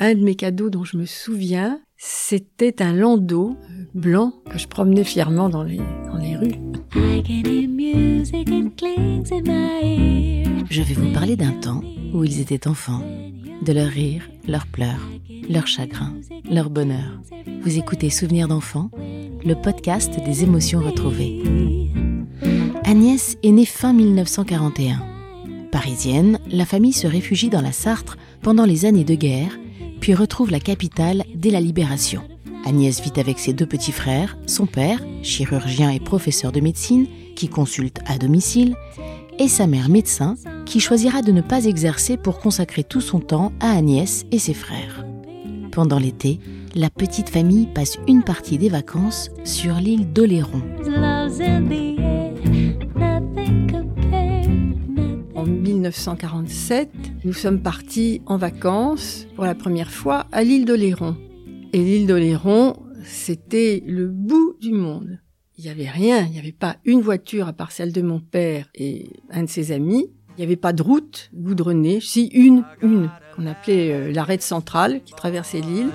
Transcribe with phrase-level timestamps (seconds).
[0.00, 4.68] Un de mes cadeaux dont je me souviens, c'était un landau euh, blanc que je
[4.68, 6.54] promenais fièrement dans les, dans les rues.
[10.70, 11.82] Je vais vous parler d'un temps
[12.14, 13.02] où ils étaient enfants,
[13.62, 15.08] de leurs rires, leurs pleurs,
[15.50, 16.14] leurs chagrins,
[16.48, 17.20] leur bonheur.
[17.62, 18.92] Vous écoutez Souvenirs d'enfants,
[19.44, 21.42] le podcast des émotions retrouvées.
[22.84, 25.04] Agnès est née fin 1941.
[25.72, 29.58] Parisienne, la famille se réfugie dans la Sarthe pendant les années de guerre,
[30.14, 32.22] retrouve la capitale dès la libération.
[32.64, 37.48] Agnès vit avec ses deux petits frères, son père, chirurgien et professeur de médecine, qui
[37.48, 38.74] consulte à domicile,
[39.38, 40.36] et sa mère médecin,
[40.66, 44.54] qui choisira de ne pas exercer pour consacrer tout son temps à Agnès et ses
[44.54, 45.04] frères.
[45.70, 46.40] Pendant l'été,
[46.74, 50.62] la petite famille passe une partie des vacances sur l'île d'Oléron.
[55.88, 56.90] 1947,
[57.24, 61.16] nous sommes partis en vacances pour la première fois à l'île d'Oléron.
[61.72, 65.18] Et l'île d'Oléron, c'était le bout du monde.
[65.56, 68.20] Il n'y avait rien, il n'y avait pas une voiture à part celle de mon
[68.20, 70.10] père et un de ses amis.
[70.36, 75.00] Il n'y avait pas de route goudronnée, si une, une, qu'on appelait euh, l'arrêt centrale
[75.04, 75.88] qui traversait l'île.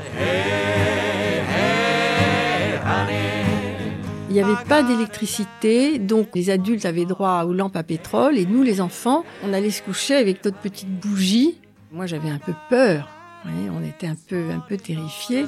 [4.34, 8.48] Il n'y avait pas d'électricité, donc les adultes avaient droit aux lampes à pétrole et
[8.48, 11.60] nous, les enfants, on allait se coucher avec notre petite bougie.
[11.92, 13.08] Moi, j'avais un peu peur.
[13.46, 15.46] on était un peu, un peu terrifiés.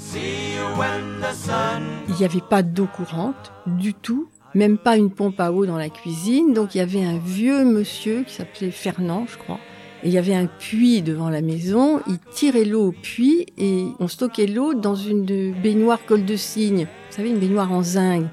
[2.08, 5.78] Il n'y avait pas d'eau courante du tout, même pas une pompe à eau dans
[5.78, 6.54] la cuisine.
[6.54, 9.58] Donc il y avait un vieux monsieur qui s'appelait Fernand, je crois.
[10.04, 12.02] Et il y avait un puits devant la maison.
[12.08, 16.84] Il tirait l'eau au puits et on stockait l'eau dans une baignoire col de cygne.
[17.10, 18.26] Vous savez, une baignoire en zinc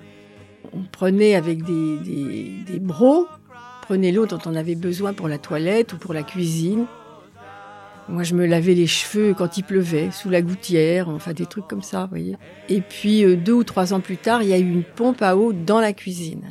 [0.75, 3.29] on prenait avec des, des, des brocs,
[3.83, 6.87] prenait l'eau dont on avait besoin pour la toilette ou pour la cuisine.
[8.09, 11.69] Moi, je me lavais les cheveux quand il pleuvait, sous la gouttière, enfin des trucs
[11.69, 12.37] comme ça, vous voyez.
[12.69, 15.23] Et puis, euh, deux ou trois ans plus tard, il y a eu une pompe
[15.23, 16.43] à eau dans la cuisine.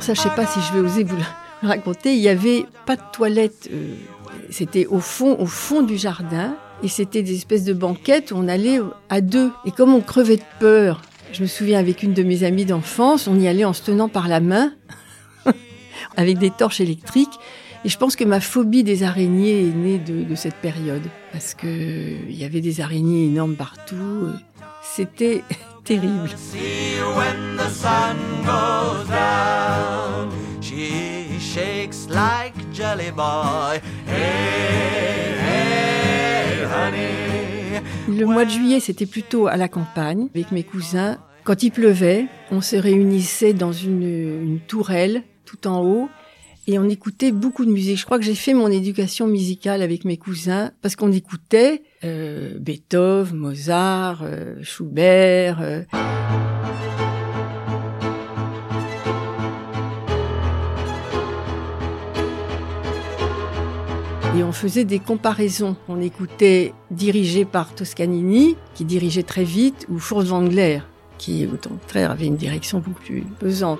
[0.00, 2.14] Ça, je sais pas si je vais oser vous le raconter.
[2.14, 3.68] Il y avait pas de toilette.
[3.72, 3.94] Euh,
[4.50, 6.56] c'était au fond, au fond du jardin.
[6.82, 9.50] Et c'était des espèces de banquettes où on allait à deux.
[9.64, 11.00] Et comme on crevait de peur,
[11.32, 14.08] je me souviens avec une de mes amies d'enfance, on y allait en se tenant
[14.08, 14.72] par la main,
[16.16, 17.38] avec des torches électriques.
[17.84, 21.02] Et je pense que ma phobie des araignées est née de, cette période.
[21.32, 24.28] Parce que il y avait des araignées énormes partout.
[24.82, 25.42] C'était
[25.84, 26.30] terrible.
[38.08, 41.18] Le mois de juillet, c'était plutôt à la campagne, avec mes cousins.
[41.44, 46.08] Quand il pleuvait, on se réunissait dans une, tourelle tout en haut
[46.66, 47.98] et on écoutait beaucoup de musique.
[47.98, 52.56] Je crois que j'ai fait mon éducation musicale avec mes cousins parce qu'on écoutait euh,
[52.58, 55.60] Beethoven, Mozart, euh, Schubert.
[55.60, 55.82] Euh.
[64.42, 65.76] Et on faisait des comparaisons.
[65.88, 70.80] On écoutait dirigé par Toscanini, qui dirigeait très vite, ou Furtwängler,
[71.16, 73.78] qui au contraire avait une direction beaucoup plus pesante.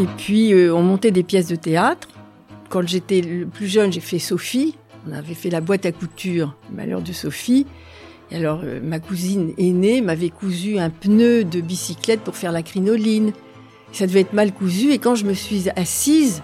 [0.00, 2.08] Et puis euh, on montait des pièces de théâtre.
[2.70, 4.74] Quand j'étais le plus jeune, j'ai fait Sophie.
[5.06, 7.66] On avait fait la boîte à couture, malheur de Sophie.
[8.30, 12.62] Et alors euh, ma cousine aînée m'avait cousu un pneu de bicyclette pour faire la
[12.62, 13.32] crinoline.
[13.92, 14.92] Ça devait être mal cousu.
[14.92, 16.42] Et quand je me suis assise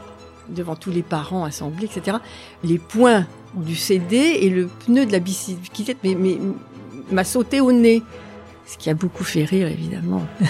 [0.49, 2.19] devant tous les parents assemblés, etc.,
[2.63, 5.99] les poings ont dû céder et le pneu de la bicyclette
[7.11, 8.03] m'a sauté au nez.
[8.67, 10.27] Ce qui a beaucoup fait rire, évidemment.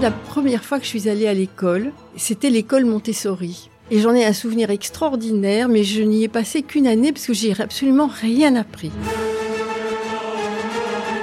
[0.00, 3.68] La première fois que je suis allée à l'école, c'était l'école Montessori.
[3.92, 7.34] Et j'en ai un souvenir extraordinaire, mais je n'y ai passé qu'une année parce que
[7.34, 8.92] j'ai absolument rien appris.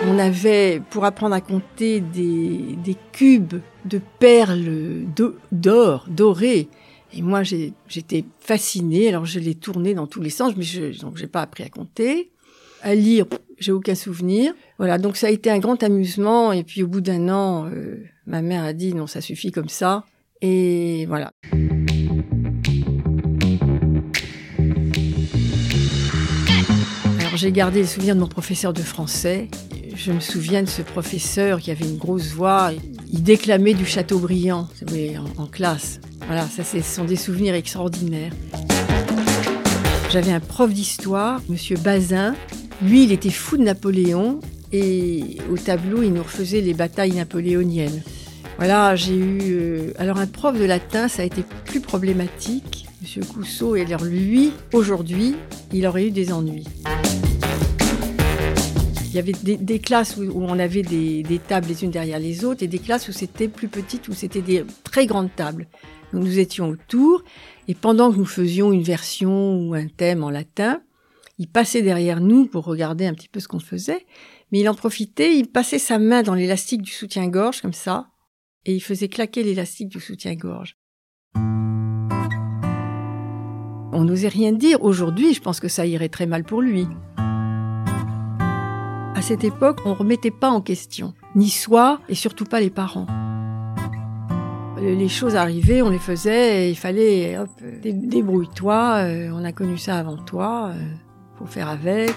[0.10, 5.06] On avait, pour apprendre à compter, des, cubes de perles
[5.52, 6.68] d'or, dorées.
[7.14, 9.10] Et moi, j'étais fascinée.
[9.10, 11.70] Alors, je les tournais dans tous les sens, mais je, donc j'ai pas appris à
[11.70, 12.32] compter.
[12.84, 13.26] À lire,
[13.60, 14.54] j'ai aucun souvenir.
[14.78, 16.52] Voilà, donc ça a été un grand amusement.
[16.52, 19.70] Et puis, au bout d'un an, euh, ma mère a dit non, ça suffit comme
[19.70, 20.06] ça.
[20.42, 21.32] Et voilà.
[27.38, 29.48] J'ai gardé le souvenir de mon professeur de français.
[29.96, 32.72] Je me souviens de ce professeur qui avait une grosse voix.
[33.14, 34.68] Il déclamait du Châteaubriand
[35.38, 36.00] en, en classe.
[36.26, 38.34] Voilà, ça, ce sont des souvenirs extraordinaires.
[40.12, 42.34] J'avais un prof d'histoire, Monsieur Bazin.
[42.82, 44.40] Lui, il était fou de Napoléon
[44.74, 48.02] et au tableau, il nous refaisait les batailles napoléoniennes.
[48.58, 49.40] Voilà, j'ai eu.
[49.44, 53.76] euh, alors, un prof de latin, ça a été plus problématique, Monsieur Cousseau.
[53.76, 55.36] Et alors, lui, aujourd'hui,
[55.72, 56.66] il aurait eu des ennuis.
[59.18, 62.62] Y avait des, classes où, on avait des, des tables les unes derrière les autres
[62.62, 65.66] et des classes où c'était plus petite, où c'était des très grandes tables.
[66.14, 67.24] Donc nous étions autour
[67.68, 70.84] et pendant que nous faisions une version ou un thème en latin,
[71.40, 74.06] il passait derrière nous pour regarder un petit peu ce qu'on faisait,
[74.52, 78.10] mais il en profitait, il passait sa main dans l'élastique du soutien-gorge comme ça
[78.66, 80.78] et il faisait claquer l'élastique du soutien-gorge.
[83.94, 84.84] On n'osait rien dire.
[84.84, 86.86] Aujourd'hui, je pense que ça irait très mal pour lui.
[89.18, 92.70] À cette époque, on ne remettait pas en question, ni soi et surtout pas les
[92.70, 93.08] parents.
[94.80, 97.50] Les choses arrivaient, on les faisait, il fallait, hop,
[97.82, 100.80] dé- débrouille-toi, euh, on a connu ça avant toi, euh,
[101.40, 102.12] faut faire avec.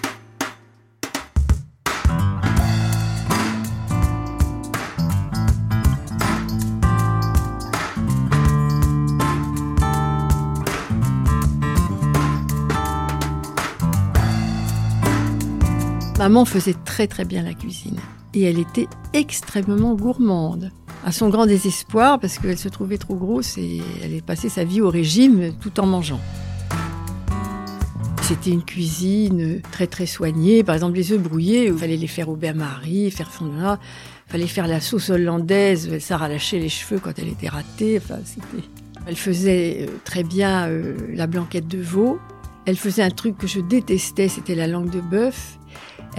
[16.20, 17.96] Maman faisait très très bien la cuisine
[18.34, 20.70] et elle était extrêmement gourmande.
[21.02, 24.82] À son grand désespoir, parce qu'elle se trouvait trop grosse et elle passé sa vie
[24.82, 26.20] au régime tout en mangeant.
[28.20, 30.62] C'était une cuisine très très soignée.
[30.62, 33.78] Par exemple, les œufs brouillés, il fallait les faire au bain-marie, faire fondre là.
[34.28, 36.00] Il fallait faire la sauce hollandaise.
[36.00, 37.96] Ça arrachait les cheveux quand elle était ratée.
[37.96, 38.68] Enfin, c'était...
[39.06, 42.18] Elle faisait euh, très bien euh, la blanquette de veau.
[42.66, 45.58] Elle faisait un truc que je détestais, c'était la langue de bœuf.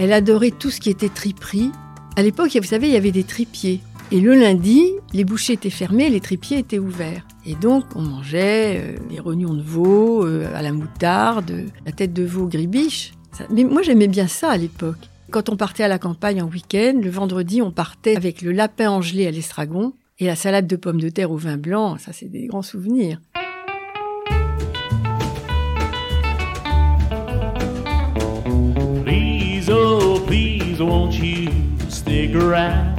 [0.02, 1.70] Elle adorait tout ce qui était triperie.
[2.16, 3.78] À l'époque, vous savez, il y avait des tripiers.
[4.10, 4.82] Et le lundi,
[5.12, 7.24] les bouchées étaient fermées, les tripiers étaient ouverts.
[7.46, 11.52] Et donc, on mangeait euh, des rognons de veau euh, à la moutarde,
[11.86, 13.12] la tête de veau gribiche.
[13.50, 15.08] Mais moi, j'aimais bien ça à l'époque.
[15.30, 18.90] Quand on partait à la campagne en week-end, le vendredi, on partait avec le lapin
[18.90, 21.96] angelé à l'estragon et la salade de pommes de terre au vin blanc.
[21.98, 23.20] Ça, c'est des grands souvenirs.
[31.12, 31.48] Won't you
[31.88, 32.98] stick around?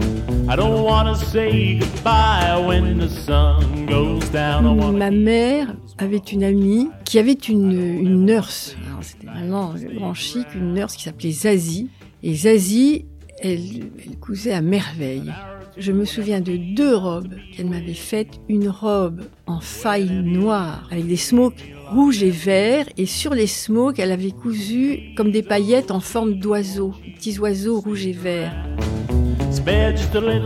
[0.50, 4.78] I don't want to say goodbye when the sun goes down.
[4.98, 8.76] Ma mère avait une amie qui avait une, une nurse.
[9.02, 11.90] C'était vraiment grand chic, une nurse qui s'appelait Zazie.
[12.22, 13.06] Et Zazie,
[13.42, 13.60] elle,
[14.06, 15.34] elle cousait à merveille.
[15.78, 18.40] Je me souviens de deux robes qu'elle m'avait faites.
[18.48, 22.88] Une robe en faille noire avec des smokes rouges et verts.
[22.98, 26.94] Et sur les smokes, elle avait cousu comme des paillettes en forme d'oiseaux.
[27.16, 28.54] Petits oiseaux rouges et verts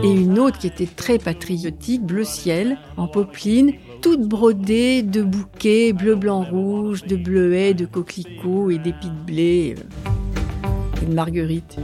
[0.02, 5.92] et une autre qui était très patriotique, bleu ciel, en popeline, toute brodée de bouquets
[5.92, 11.78] bleu, blanc, rouge, de bleuets, de coquelicots et d'épis de blé euh, et de marguerites.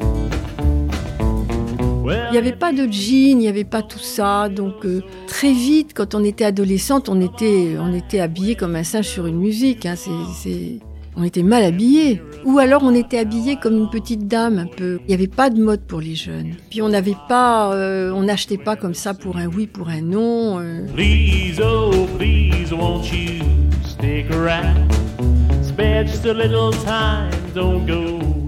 [2.04, 5.52] Il n'y avait pas de jean, il n'y avait pas tout ça, donc euh, très
[5.52, 9.38] vite, quand on était adolescente, on était, on était habillé comme un singe sur une
[9.38, 9.86] musique.
[9.86, 10.78] Hein, c'est,
[11.16, 12.20] on était mal habillés.
[12.44, 14.98] Ou alors on était habillé comme une petite dame un peu.
[15.04, 16.54] Il n'y avait pas de mode pour les jeunes.
[16.70, 20.00] Puis on n'avait pas, euh, on n'achetait pas comme ça pour un oui, pour un
[20.00, 20.58] non.
[20.60, 20.86] euh.
[20.94, 23.44] Please, oh, please, won't you
[23.84, 24.92] stick around?
[25.62, 27.30] Spare just a little time.
[27.54, 28.43] Don't go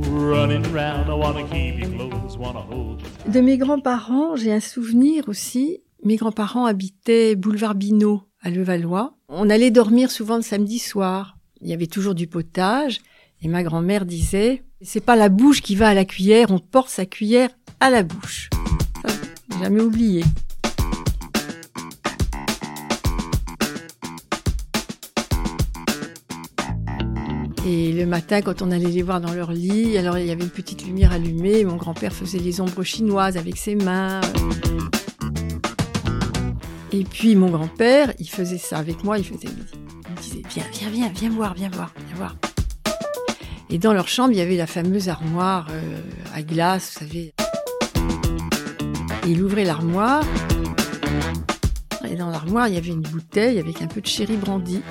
[3.26, 5.82] De mes grands-parents, j'ai un souvenir aussi.
[6.04, 9.14] Mes grands-parents habitaient boulevard Binot à Levallois.
[9.28, 11.36] On allait dormir souvent le samedi soir.
[11.60, 13.00] Il y avait toujours du potage.
[13.42, 16.88] Et ma grand-mère disait, c'est pas la bouche qui va à la cuillère, on porte
[16.88, 18.50] sa cuillère à la bouche.
[19.60, 20.24] Jamais oublié.
[27.68, 30.44] Et le matin, quand on allait les voir dans leur lit, alors il y avait
[30.44, 31.64] une petite lumière allumée.
[31.64, 34.20] Mon grand-père faisait les ombres chinoises avec ses mains.
[36.92, 39.18] Et puis mon grand-père, il faisait ça avec moi.
[39.18, 42.36] Il faisait, il me disait, viens, viens, viens, viens voir, viens voir, viens voir.
[43.68, 46.00] Et dans leur chambre, il y avait la fameuse armoire euh,
[46.36, 47.34] à glace, vous savez.
[49.26, 50.22] Il ouvrait l'armoire.
[52.08, 54.82] Et dans l'armoire, il y avait une bouteille avec un peu de sherry brandy.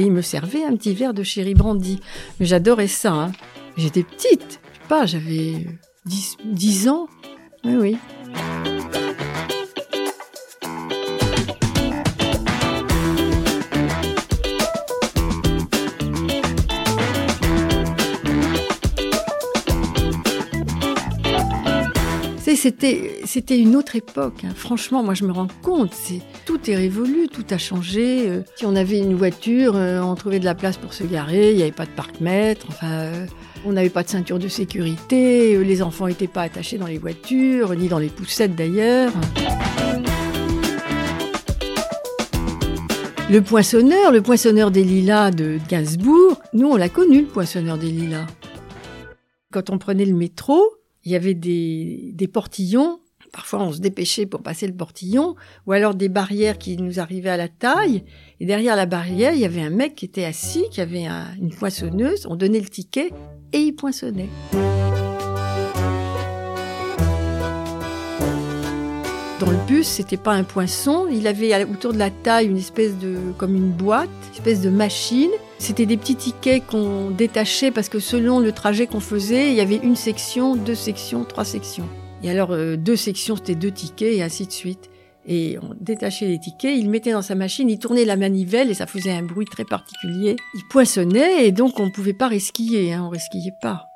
[0.00, 2.00] Et il me servait un petit verre de sherry brandy.
[2.38, 3.12] Mais j'adorais ça.
[3.12, 3.32] hein.
[3.76, 4.60] J'étais petite.
[4.72, 5.66] Je sais pas, j'avais
[6.06, 7.06] 10, 10 ans.
[7.64, 7.96] Oui, oui.
[22.60, 24.44] C'était c'était une autre époque.
[24.44, 24.52] hein.
[24.54, 25.94] Franchement, moi je me rends compte,
[26.44, 28.28] tout est révolu, tout a changé.
[28.28, 31.52] Euh, si on avait une voiture, euh, on trouvait de la place pour se garer,
[31.52, 33.26] il n'y avait pas de parc-mètre, enfin euh,
[33.64, 37.74] on n'avait pas de ceinture de sécurité, les enfants n'étaient pas attachés dans les voitures,
[37.74, 39.10] ni dans les poussettes d'ailleurs.
[43.30, 47.90] Le poinçonneur, le poinçonneur des lilas de Gainsbourg, nous on l'a connu le poinçonneur des
[47.90, 48.26] lilas.
[49.50, 50.60] Quand on prenait le métro,
[51.04, 53.00] il y avait des, portillons.
[53.32, 57.30] Parfois, on se dépêchait pour passer le portillon, ou alors des barrières qui nous arrivaient
[57.30, 58.02] à la taille.
[58.40, 61.28] Et derrière la barrière, il y avait un mec qui était assis, qui avait un-
[61.40, 62.26] une poinçonneuse.
[62.28, 63.12] On donnait le ticket
[63.52, 64.28] et il poinçonnait.
[69.38, 71.06] Dans le bus, c'était pas un poinçon.
[71.10, 74.68] Il avait autour de la taille une espèce de, comme une boîte, une espèce de
[74.70, 75.30] machine.
[75.60, 79.60] C'était des petits tickets qu'on détachait parce que selon le trajet qu'on faisait, il y
[79.60, 81.86] avait une section, deux sections, trois sections.
[82.22, 84.88] Et alors, euh, deux sections, c'était deux tickets et ainsi de suite.
[85.26, 88.74] Et on détachait les tickets, il mettait dans sa machine, il tournait la manivelle et
[88.74, 90.36] ça faisait un bruit très particulier.
[90.54, 93.89] Il poinçonnait et donc on ne pouvait pas resquiller, hein, on resquillait pas.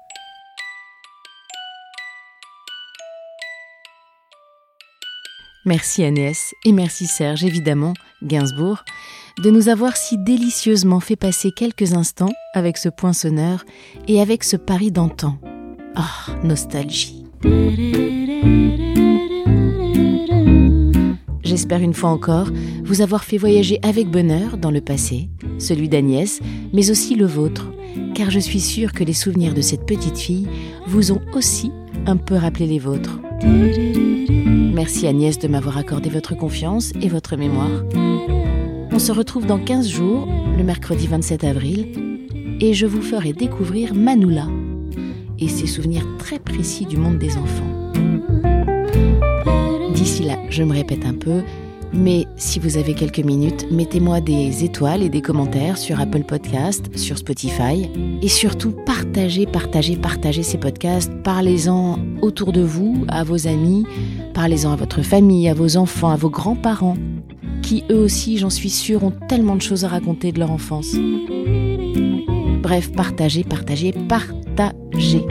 [5.66, 8.84] Merci Agnès et merci Serge, évidemment, Gainsbourg,
[9.42, 13.64] de nous avoir si délicieusement fait passer quelques instants avec ce poinçonneur
[14.06, 15.38] et avec ce Paris d'antan.
[15.94, 17.24] Ah, nostalgie.
[21.42, 22.48] J'espère une fois encore
[22.84, 26.40] vous avoir fait voyager avec bonheur dans le passé, celui d'Agnès,
[26.74, 27.72] mais aussi le vôtre,
[28.14, 30.46] car je suis sûre que les souvenirs de cette petite fille
[30.86, 31.70] vous ont aussi
[32.06, 33.18] un peu rappelé les vôtres.
[34.74, 37.84] Merci Agnès de m'avoir accordé votre confiance et votre mémoire.
[38.92, 41.86] On se retrouve dans 15 jours, le mercredi 27 avril,
[42.60, 44.46] et je vous ferai découvrir Manoula
[45.38, 47.92] et ses souvenirs très précis du monde des enfants.
[49.94, 51.42] D'ici là, je me répète un peu,
[51.94, 56.96] mais si vous avez quelques minutes, mettez-moi des étoiles et des commentaires sur Apple Podcast,
[56.96, 57.88] sur Spotify,
[58.20, 63.86] et surtout partagez, partagez, partagez ces podcasts, parlez-en autour de vous, à vos amis,
[64.34, 66.96] parlez-en à votre famille, à vos enfants, à vos grands-parents,
[67.62, 70.94] qui eux aussi, j'en suis sûre, ont tellement de choses à raconter de leur enfance.
[72.62, 75.26] Bref, partagez, partagez, partagez.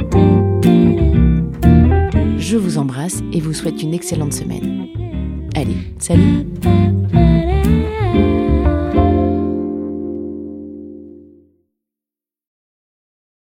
[2.37, 4.92] Je vous embrasse et vous souhaite une excellente semaine.
[5.55, 6.45] Allez, salut